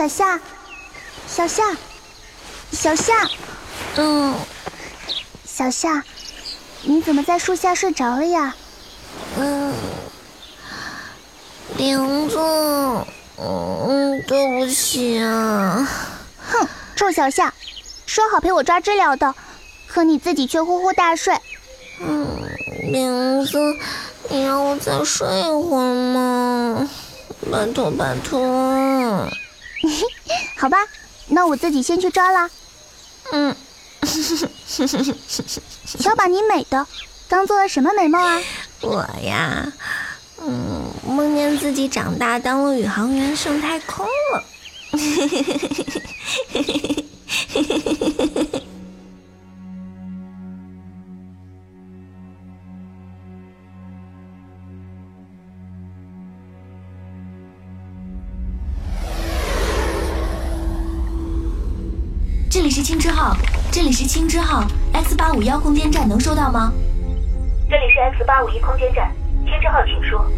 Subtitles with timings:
[0.00, 0.40] 小夏，
[1.28, 1.76] 小夏，
[2.72, 3.12] 小夏，
[3.96, 4.34] 嗯，
[5.44, 6.02] 小夏，
[6.84, 8.56] 你怎么在树下睡着了呀？
[9.36, 9.74] 嗯，
[11.76, 12.38] 玲子，
[13.36, 15.86] 嗯，对不起啊。
[16.50, 17.52] 哼，臭小夏，
[18.06, 19.34] 说好陪我抓知了的，
[19.86, 21.36] 可你自己却呼呼大睡。
[22.00, 22.26] 嗯，
[22.90, 23.58] 玲子，
[24.30, 26.88] 你让我再睡一会儿嘛？
[27.52, 29.28] 拜托拜托。
[30.60, 30.76] 好吧，
[31.28, 32.50] 那我自己先去抓啦。
[33.32, 33.56] 嗯，
[35.86, 36.86] 小把你美的，
[37.28, 38.42] 刚做了什么美梦啊？
[38.82, 39.72] 我呀，
[40.42, 44.44] 嗯，梦见自己长大当了宇航员上太空了。
[62.90, 63.36] 青之号，
[63.70, 66.72] 这里是青之号，X 八五幺空间站能收到吗？
[67.68, 70.28] 这里是 X 八五一空间站，青之号请说。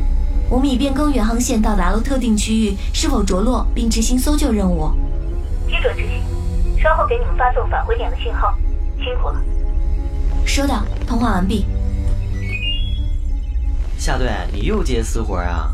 [0.50, 4.91] 我们已变更远航线到达了特定区域，是否着落并执行搜救任务？
[5.67, 6.22] 批准执行，
[6.78, 8.55] 稍后给你们发送返回点的信号，
[8.98, 9.42] 辛苦了。
[10.44, 11.64] 收到，通话完毕。
[13.97, 15.72] 夏队，你又接私活啊？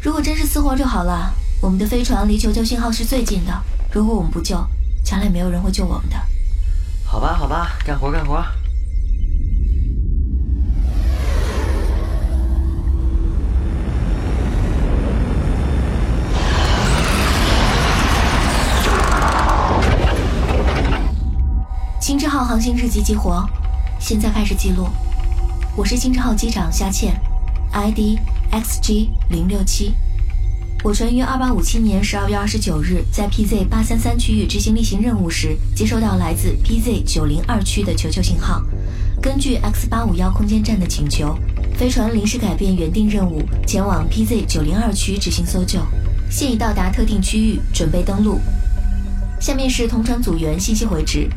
[0.00, 1.34] 如果真是私活就好了。
[1.60, 3.52] 我们的飞船离求救信号是最近的，
[3.90, 4.64] 如果我们不救，
[5.08, 6.16] 将来没有人会救我们的。
[7.02, 8.44] 好吧，好吧，干活干活。
[21.98, 23.48] 星之号航行日记激活，
[23.98, 24.90] 现在开始记录。
[25.74, 27.18] 我是星之号机长夏倩
[27.72, 28.18] ，ID
[28.52, 29.94] XG 零六七。
[30.88, 38.62] 我船于二八五七年十二月二十九日在 PZ 八三三区域执行例行任务时，接收到来自 PZ 九零二区的求救信号。
[39.20, 41.38] 根据 X 八五幺空间站的请求，
[41.76, 45.78] 飞船临时改变原定任务，前往 PZ 九零二区执行搜救，
[46.30, 48.40] 现已到达特定区域，准备登陆。
[49.38, 51.28] 下面是同船组员信息回执。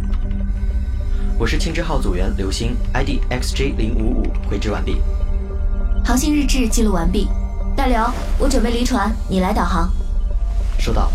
[1.38, 4.96] 我是青之号组员刘星，ID XJ 零五五，回执完毕。
[6.06, 7.28] 航行日志记录完毕。
[7.82, 8.00] 大刘，
[8.38, 9.92] 我准备离船，你来导航。
[10.78, 11.12] 收到。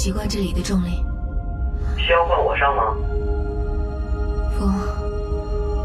[0.00, 1.04] 习惯这里的重力。
[1.98, 2.96] 需要换我上吗？
[4.58, 4.64] 不，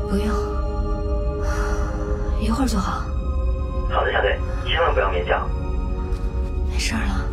[0.09, 0.33] 不用，
[2.39, 3.01] 一会儿就好。
[3.89, 5.45] 好的，小队，千万不要勉强。
[6.71, 7.27] 没事了，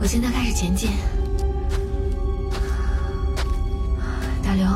[0.00, 0.88] 我现在开始前进。
[4.42, 4.66] 大刘，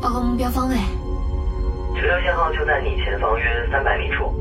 [0.00, 0.76] 报告目标方位。
[1.96, 4.32] 求救信号就在你前方约三百米处。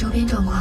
[0.00, 0.56] 周边状况。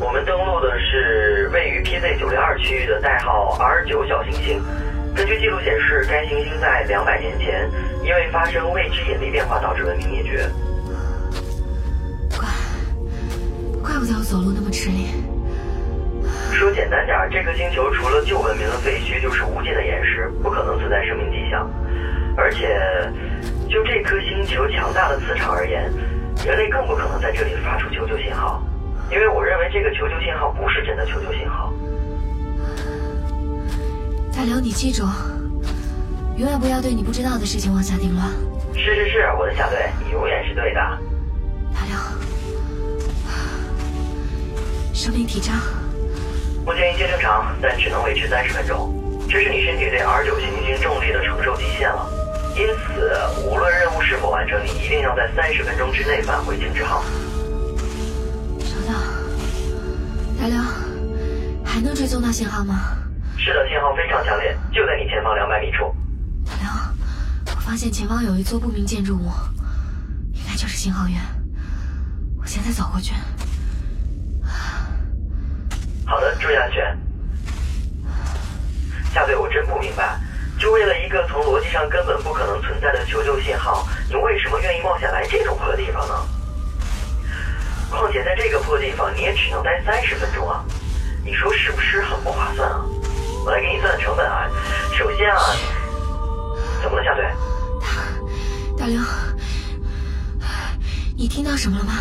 [0.00, 4.62] 我们登陆的是位于 PZ 九零二区域的代号 R 九小行星。
[5.14, 7.70] 根据记录显示，该行星在两百年前
[8.02, 10.48] 因为发生未知引力变化导致文明灭绝。
[12.34, 12.48] 怪，
[13.82, 15.08] 怪不得我走路那么吃力。
[16.54, 21.70] 说简单点，这颗星球除了旧文明的废墟，就是无尽的岩石，不可能存在生命迹象。
[22.38, 22.80] 而且，
[23.68, 25.92] 就这颗星球强大的磁场而言，
[26.44, 28.62] 人类更不可能在这里发出求救信号，
[29.10, 31.72] 因为我认为这个求救信号不是真的求救信号。
[34.34, 35.02] 大刘，你记住，
[36.36, 38.24] 永远不要对你不知道的事情妄下定论。
[38.74, 40.80] 是是是，我的下队，你永远是对的。
[41.74, 41.96] 大刘，
[44.94, 45.52] 生命体征。
[46.64, 48.94] 目前一切正常，但只能维持三十分钟。
[49.28, 52.08] 这是你身体对 R 九行星重力的承受极限了，
[52.58, 53.16] 因此
[53.46, 57.04] 无论任务是否完成，你一定要在三十分钟之内返回青之号。
[58.58, 58.94] 收到。
[60.40, 60.60] 大刘，
[61.64, 62.96] 还能追踪到信号吗？
[63.38, 65.94] 是的，信号非常强烈，就在你前方两百米处。
[66.44, 69.30] 大刘，我发现前方有一座不明建筑物，
[70.32, 71.16] 应该就是信号源，
[72.40, 73.14] 我现在走过去。
[76.04, 76.98] 好的，注意安全。
[79.14, 80.18] 夏队，我真不明白，
[80.58, 86.14] 就为了一个从逻辑上根本不可能存在的求救信号，你为什么愿意冒险来这种破地方呢？
[87.90, 90.64] 况且在这个破地方，你也只能待三十分钟啊，
[91.24, 92.84] 你说是不是很不划算啊？
[93.46, 94.46] 我来给你算算成本啊。
[94.96, 95.40] 首先啊，
[96.82, 97.24] 怎么了，夏队？
[98.76, 99.00] 大刘，
[101.16, 101.92] 你听到什么了吗？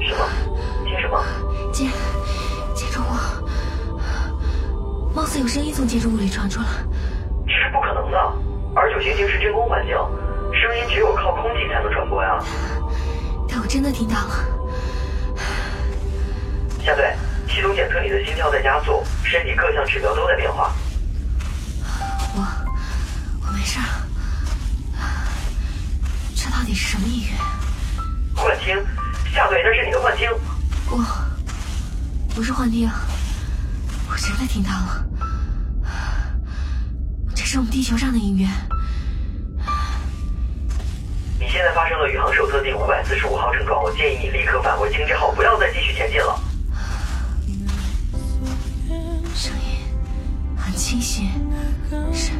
[0.00, 0.28] 什么？
[0.84, 1.24] 听什么？
[1.72, 1.90] 建，
[2.74, 3.04] 建筑物，
[5.14, 6.66] 貌似有声音从建筑物里传出来。
[7.76, 8.16] 不可能的。
[8.74, 9.94] 而九行星是真空环境，
[10.52, 12.42] 声音只有靠空气才能传播呀。
[13.48, 14.44] 但我真的听到了。
[16.82, 17.14] 夏队，
[17.48, 20.72] 系统检测你的心跳在加速，身体各项指标都在变化。
[22.34, 22.46] 我，
[23.46, 23.78] 我没事。
[26.34, 28.40] 这到底是什么音乐？
[28.40, 28.74] 幻听，
[29.34, 30.30] 夏队，那是你的幻听。
[30.88, 31.02] 不，
[32.34, 32.88] 不是幻听，
[34.10, 35.05] 我真的听到了。
[37.58, 38.46] 我们地球上的音乐。
[41.40, 46.38] 你现在发生了宇航手册第五百四十五号症状，我建议你立刻返回青之号，不要再继续前进了。
[49.34, 49.78] 声音
[50.56, 51.30] 很清晰，
[52.12, 52.32] 是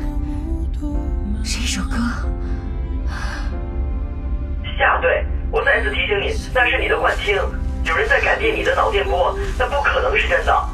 [1.42, 1.96] 是一首歌。
[4.78, 7.36] 夏队，我再次提醒你，那是你的幻听，
[7.84, 10.68] 有人在改变你的脑电波，那不可能是真的。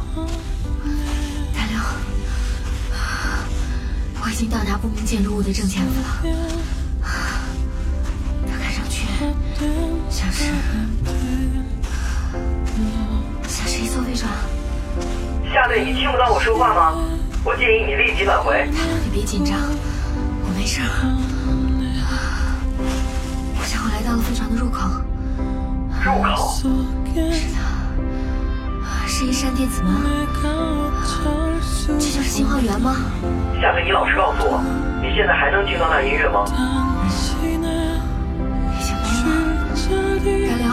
[4.25, 6.05] 我已经到达不明建筑物的正前方了，
[7.03, 9.05] 它看上去
[10.09, 10.45] 像是
[13.49, 14.31] 像是一艘飞船。
[15.53, 16.95] 夏队，你听不到我说话吗？
[17.45, 18.71] 我建议你立即返回。
[19.05, 20.87] 你别紧张，我没事儿。
[23.59, 24.89] 我想我来到了飞船的入口。
[26.05, 26.55] 入口？
[26.63, 27.59] 是的，
[29.23, 29.93] 是一扇电子门。
[31.77, 32.97] 这就是信号源吗？
[33.61, 34.61] 夏队，你老实告诉我，
[35.01, 36.45] 你现在还能听到那音乐吗？
[37.07, 38.03] 已经没了。
[40.49, 40.67] 大刘，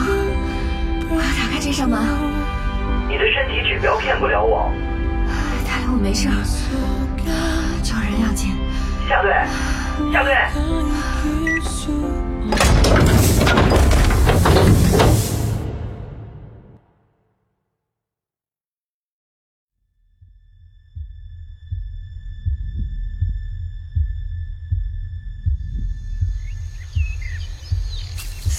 [1.10, 2.00] 我要打开这扇门。
[3.08, 4.72] 你的身体指标骗不了我。
[5.68, 6.34] 大刘，我没事儿，
[7.84, 8.58] 救人要紧。
[9.08, 9.32] 夏队，
[10.12, 10.34] 夏队。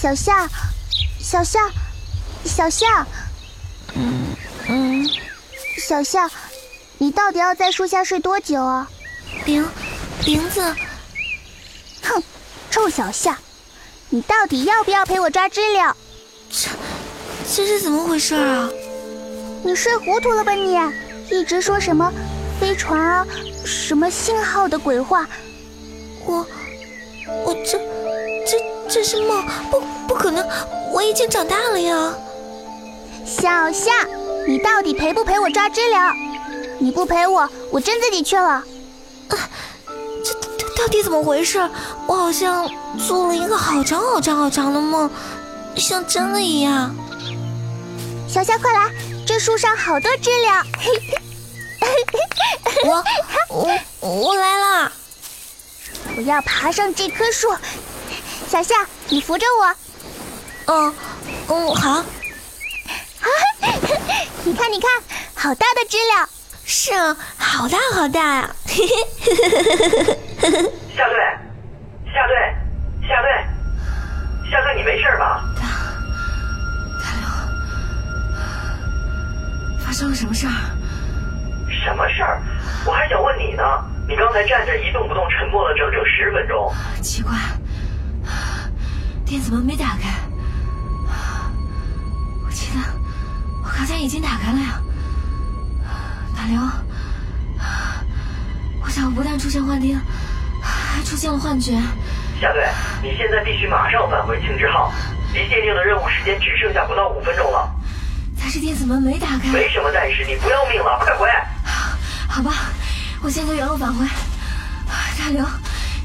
[0.01, 0.49] 小象，
[1.19, 1.71] 小象，
[2.43, 3.05] 小象，
[3.93, 4.35] 嗯
[4.67, 5.07] 嗯，
[5.77, 6.27] 小象，
[6.97, 8.89] 你到底要在树下睡多久啊？
[9.45, 9.63] 玲
[10.25, 10.75] 玲子，
[12.01, 12.23] 哼，
[12.71, 13.37] 臭小象，
[14.09, 15.95] 你到底要不要陪我抓知了？
[16.49, 16.69] 这
[17.53, 18.71] 这是怎么回事啊？
[19.63, 20.79] 你睡糊涂了吧你？
[21.29, 22.11] 一直说什么
[22.59, 23.27] 飞船啊，
[23.63, 25.29] 什么信号的鬼话。
[26.25, 26.43] 我
[27.45, 27.79] 我这
[28.47, 28.57] 这
[28.89, 29.87] 这是梦，不不
[30.21, 30.47] 可能，
[30.91, 32.13] 我已经长大了呀。
[33.25, 33.91] 小夏，
[34.47, 36.13] 你到底陪不陪我抓知了？
[36.77, 38.63] 你不陪我，我真自己去了。
[39.27, 41.57] 这这到底怎么回事？
[42.05, 45.09] 我好像做了一个好长好长好长的梦，
[45.75, 46.95] 像真的一样。
[48.27, 48.91] 小夏，快来，
[49.25, 50.63] 这树上好多知了。
[52.85, 53.03] 我
[53.49, 54.91] 我我来啦！
[56.15, 57.51] 我要爬上这棵树。
[58.47, 59.73] 小夏，你扶着我。
[60.67, 60.93] 嗯
[61.47, 62.03] 嗯，好。
[64.43, 64.89] 你看，你看，
[65.35, 66.29] 好大的知了。
[66.65, 68.55] 是啊，好大好大呀！
[68.65, 68.95] 嘿嘿。
[70.95, 71.17] 夏队，
[72.13, 72.35] 夏队，
[73.07, 73.29] 夏队，
[74.49, 75.43] 夏队，你没事吧？
[75.57, 75.61] 大
[77.01, 77.27] 大刘，
[79.85, 80.53] 发生了什么事儿？
[81.69, 82.41] 什么事儿？
[82.85, 83.63] 我还想问你呢。
[84.07, 86.73] 你刚才站着一动不动，沉默了整整十分钟。
[87.01, 87.33] 奇怪，
[89.25, 90.09] 电怎么没打开。
[93.81, 94.79] 我刚才已经打开了呀。
[96.37, 96.61] 大刘，
[98.79, 99.99] 我想我不但出现幻听，
[100.61, 101.71] 还出现了幻觉。
[102.39, 102.63] 夏队，
[103.01, 104.93] 你现在必须马上返回青之号，
[105.33, 107.73] 离限定的任务时间只剩下不到五分钟了。
[108.39, 109.51] 但是电子门没打开。
[109.51, 111.27] 没什么但是，你不要命了，快回！
[112.29, 112.53] 好吧，
[113.23, 114.05] 我现在原路返回。
[115.17, 115.43] 大刘，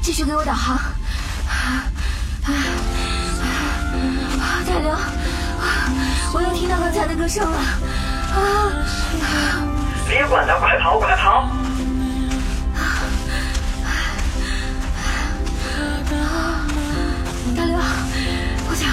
[0.01, 0.79] 继续给我导航。
[4.65, 4.97] 大刘，
[6.33, 7.57] 我又听到刚才的歌声了。
[7.57, 8.71] 啊！
[10.07, 11.49] 别管他，快跑，快跑！
[17.55, 17.75] 大刘，
[18.69, 18.89] 我想，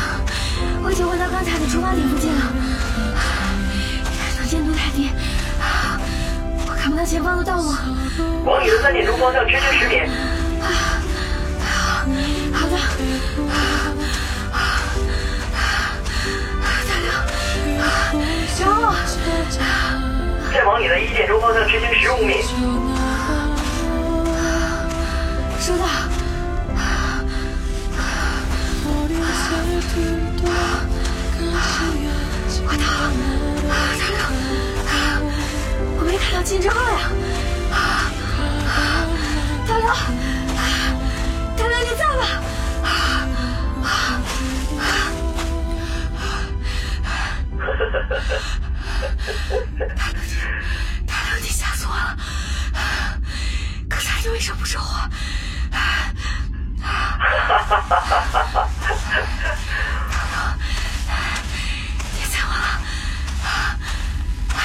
[0.83, 2.53] 我已经回到刚才的出发点附近了。
[4.39, 5.11] 能见度太低，
[6.67, 7.75] 我看不到前方的道路。
[8.45, 10.03] 往你的三点钟方向直接十米。
[21.45, 22.41] 方向直行十五米。
[25.61, 25.85] 收到。
[32.67, 33.13] 快到了，
[33.69, 33.75] 大
[34.09, 34.17] 亮，
[35.99, 37.13] 我没看到金之浩呀。
[39.69, 39.87] 大亮，
[41.59, 42.25] 大亮你在吗？
[54.25, 55.07] 你为什么不说话？
[55.11, 55.19] 别
[62.33, 62.81] 再问了，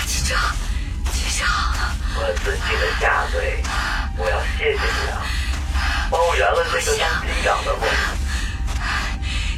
[0.08, 0.38] 金正，
[1.12, 1.94] 金正好了。
[2.16, 3.62] 我尊敬的下队，
[4.16, 5.20] 我要谢谢你啊，
[6.10, 7.84] 帮我圆了这个当机长的梦。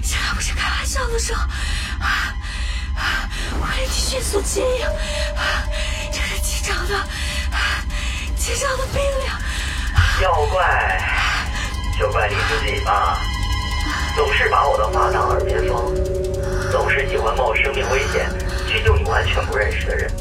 [0.01, 1.45] 现在不是开玩笑的时候，
[3.59, 4.87] 我为你迅速接应，
[6.11, 7.07] 这是机长的，
[8.35, 9.29] 机长的命令。
[10.21, 11.01] 要怪
[11.99, 13.17] 就怪你自己吧，
[14.15, 15.95] 总是把我的话当耳边风，
[16.71, 18.29] 总是喜欢冒生命危险
[18.67, 20.11] 去救你完全不认识的人。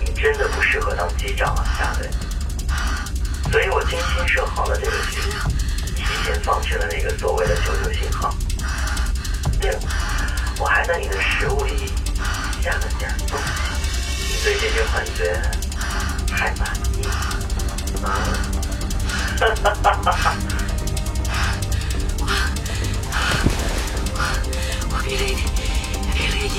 [0.00, 2.10] 你真的不适合当机长啊，夏队。
[3.52, 5.20] 所以我精心设好了这个局，
[5.94, 8.34] 提前放弃了那个所谓的求救信号。
[9.60, 9.78] 对了，
[10.58, 11.92] 我还在你的食物里
[12.60, 15.40] 下了点东西，你对这些幻觉
[16.34, 17.06] 还满意
[18.02, 18.65] 啊？
[19.38, 20.34] 哈哈哈哈哈！
[24.88, 25.40] 我命令你，
[26.14, 26.58] 命令你，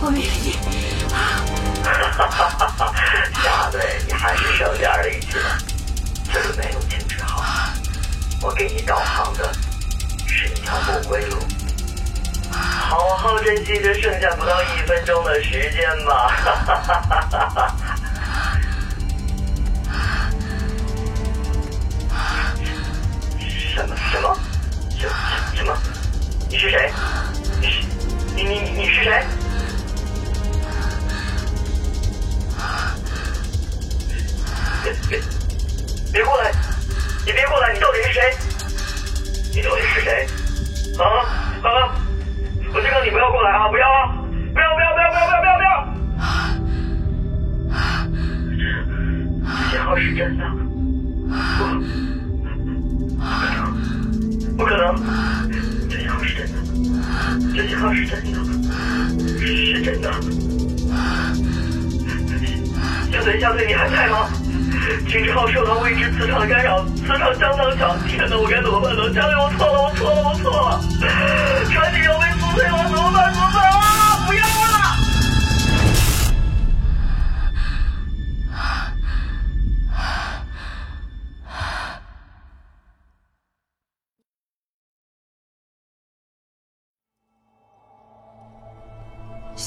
[0.00, 0.56] 我命令你！
[1.12, 1.84] 哈！
[3.44, 5.58] 夏队，你还是省点力气吧，
[6.32, 7.44] 这里没有停止号，
[8.40, 9.52] 我给你导航的
[10.26, 11.36] 是一条不归路。
[12.50, 16.28] 好好珍惜这剩下不到一分钟的时间吧！
[16.38, 17.76] 哈
[26.50, 26.90] 你是谁？
[27.60, 27.82] 你是
[28.34, 29.22] 你你你你是谁？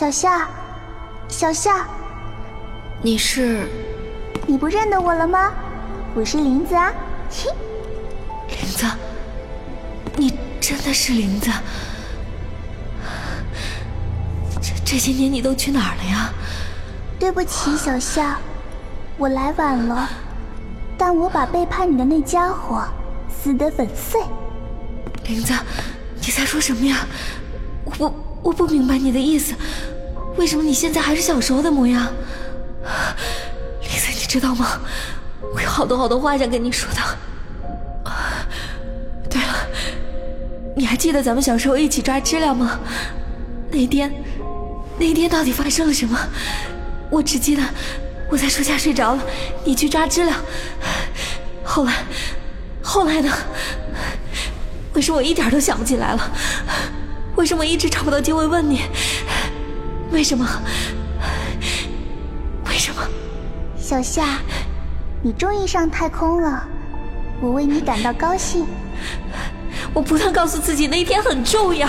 [0.01, 0.49] 小夏，
[1.27, 1.85] 小夏，
[3.03, 3.67] 你是
[4.47, 5.53] 你不认得我了吗？
[6.15, 6.91] 我是林子啊，
[7.29, 7.51] 嘿，
[8.47, 8.87] 林子，
[10.15, 11.51] 你真的是林子？
[14.59, 16.33] 这这些年你都去哪儿了呀？
[17.19, 18.39] 对不起，小夏，
[19.19, 20.09] 我来晚了，
[20.97, 22.83] 但我把背叛你的那家伙
[23.29, 24.19] 撕得粉碎。
[25.25, 25.53] 林子，
[26.19, 27.05] 你在说什么呀？
[27.85, 29.53] 我不，我不明白你的意思。
[30.37, 32.07] 为什么你现在还是小时候的模样？
[33.81, 34.79] 林子，你知道吗？
[35.53, 37.01] 我有好多好多话想跟你说的。
[39.29, 39.67] 对了，
[40.75, 42.79] 你还记得咱们小时候一起抓知了吗？
[43.69, 44.11] 那天，
[44.97, 46.17] 那天到底发生了什么？
[47.09, 47.63] 我只记得
[48.29, 49.23] 我在树下睡着了，
[49.63, 50.33] 你去抓知了。
[51.63, 51.93] 后来，
[52.81, 53.31] 后来呢？
[54.93, 56.31] 为什么我一点都想不起来了？
[57.35, 58.81] 为什么一直找不到机会问你？
[60.11, 60.45] 为什么？
[62.67, 63.01] 为什么？
[63.77, 64.39] 小夏，
[65.21, 66.67] 你终于上太空了，
[67.41, 68.65] 我为你感到高兴。
[69.93, 71.87] 我不断告诉自己那一天很重要，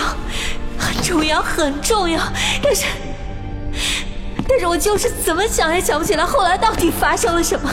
[0.77, 2.21] 很重要，很重要，
[2.61, 2.85] 但是，
[4.47, 7.69] 但是我就是怎么想也想不起来后来到底发生了什么。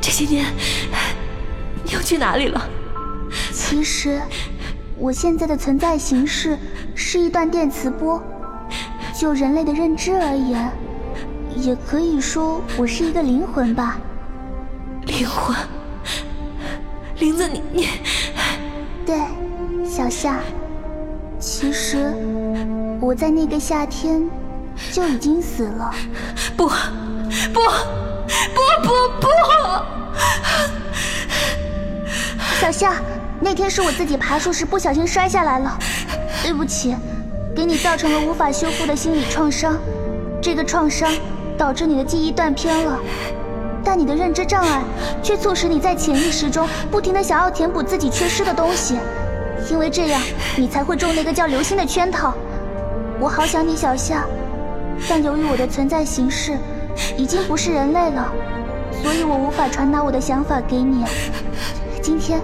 [0.00, 0.46] 这些年，
[1.84, 2.68] 你又去哪里了？
[3.52, 4.20] 其实，
[4.96, 6.58] 我现在的存在形式
[6.94, 8.22] 是一段电磁波。
[9.18, 10.70] 就人类的认知而言，
[11.56, 13.98] 也可以说我是一个灵魂吧。
[15.06, 15.56] 灵魂，
[17.18, 17.88] 林子，你你，
[19.04, 19.18] 对，
[19.84, 20.38] 小夏，
[21.40, 22.14] 其实
[23.00, 24.24] 我在那个夏天
[24.92, 25.92] 就已经死了。
[26.56, 27.60] 不，不，
[28.54, 28.88] 不不
[29.20, 29.26] 不！
[32.60, 32.94] 小夏，
[33.40, 35.76] 那天是我自己爬树时不小心摔下来了，
[36.40, 36.94] 对不起，
[37.58, 39.76] 给你造成了无法修复的心理创伤。
[40.40, 41.12] 这个创伤
[41.56, 42.96] 导致你的记忆断片了。
[43.82, 44.80] 但你的认知障碍
[45.24, 48.96] 却促使你在潜意识中不停的想要填补自己缺失的东西，
[49.72, 50.22] 因为这样
[50.54, 52.32] 你才会中那个叫流星的圈套。
[53.18, 54.24] 我好想你，小夏，
[55.08, 56.56] 但由于我的存在形式
[57.16, 58.32] 已经不是人类了，
[59.02, 61.04] 所以我无法传达我的想法给你。
[62.00, 62.40] 今天，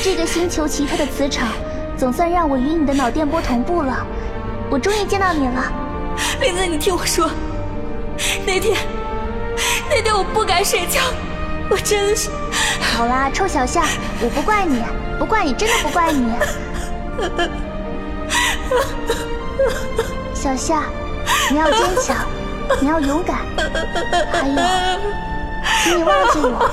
[0.00, 1.48] 这个星球奇特的磁场
[1.96, 4.06] 总算让我与你的脑电波同步了，
[4.70, 5.72] 我终于见到你了，
[6.40, 7.30] 林子，你听我说，
[8.46, 8.76] 那天。
[9.88, 11.00] 那天我不敢睡觉，
[11.70, 12.28] 我真的是。
[12.96, 13.84] 好啦，臭小夏，
[14.20, 14.82] 我不怪你，
[15.18, 16.32] 不怪你，真的不怪你。
[20.34, 20.84] 小夏，
[21.50, 22.16] 你要坚强，
[22.80, 23.38] 你要勇敢，
[24.32, 24.56] 还有，
[25.84, 26.70] 请你忘记我，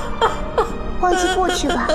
[1.00, 1.86] 忘记过去吧。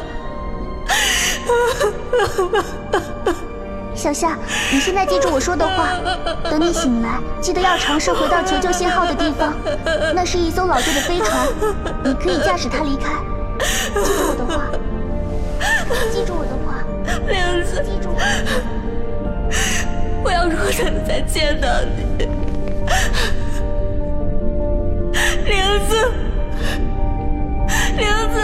[3.98, 4.38] 小夏，
[4.72, 5.90] 你现在记住我说的话。
[6.44, 9.54] 等你醒来，记得要尝试回到求救信号的地方。
[10.14, 11.48] 那是一艘老旧的飞船，
[12.04, 13.10] 你可以驾驶它离开。
[13.60, 14.66] 记住我的话，
[16.12, 16.86] 记住我的话，
[17.28, 18.20] 玲子，记住我。
[20.24, 22.26] 我要如何才能再见到你，
[25.44, 25.58] 玲
[25.90, 26.12] 子？
[27.98, 28.38] 玲子，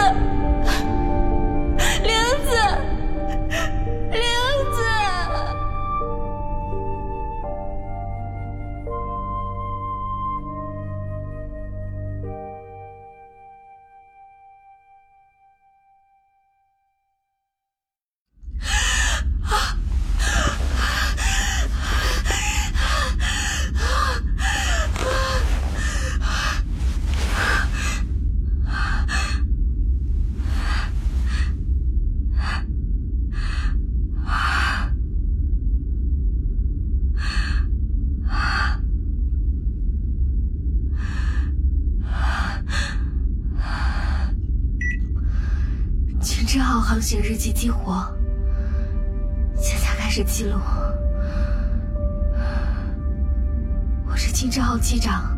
[46.60, 48.06] 航行日记激活，
[49.56, 50.58] 现在开始记录。
[54.06, 55.36] 我是金志浩机长，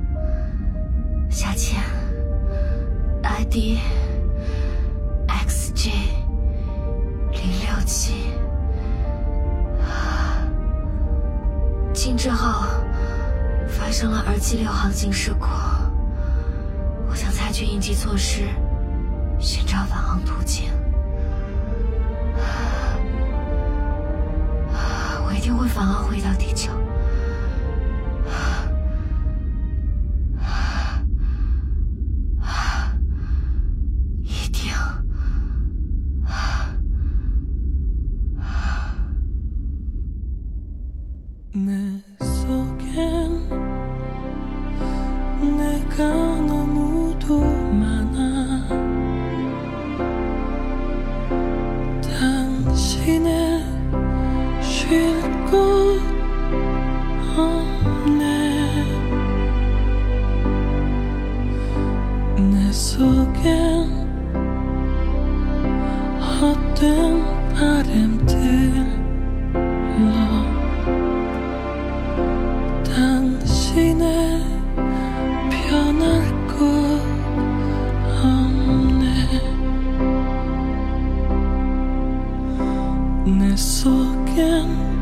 [1.30, 1.82] 下潜
[3.22, 3.78] ，ID
[5.28, 5.90] XG
[7.30, 8.14] 零六七。
[11.94, 12.66] 金志浩
[13.68, 15.46] 发生了 R 七六航行事故，
[17.08, 18.42] 我将采取应急措施，
[19.38, 20.75] 寻找返航途径。
[25.46, 26.75] 又会反而回到地球。
[83.56, 84.95] again